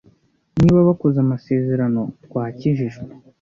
[0.61, 3.01] Niba bakoze amasezerano, twakijijwe.